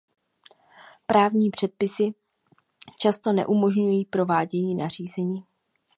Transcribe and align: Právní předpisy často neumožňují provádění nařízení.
Právní 1.07 1.49
předpisy 1.49 2.13
často 2.97 3.33
neumožňují 3.33 4.05
provádění 4.05 4.75
nařízení. 4.75 5.43